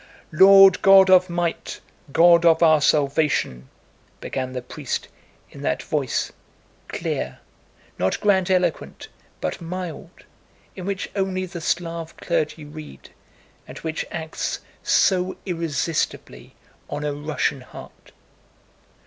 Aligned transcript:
"Lord 0.31 0.81
God 0.81 1.11
of 1.11 1.29
might, 1.29 1.79
God 2.11 2.43
of 2.43 2.63
our 2.63 2.81
salvation!" 2.81 3.69
began 4.19 4.51
the 4.53 4.63
priest 4.63 5.07
in 5.51 5.61
that 5.61 5.83
voice, 5.83 6.31
clear, 6.87 7.37
not 7.99 8.19
grandiloquent 8.19 9.09
but 9.41 9.61
mild, 9.61 10.25
in 10.75 10.87
which 10.87 11.07
only 11.15 11.45
the 11.45 11.61
Slav 11.61 12.17
clergy 12.17 12.65
read 12.65 13.11
and 13.67 13.77
which 13.77 14.03
acts 14.09 14.61
so 14.81 15.37
irresistibly 15.45 16.55
on 16.89 17.03
a 17.05 17.13
Russian 17.13 17.61
heart. 17.61 18.11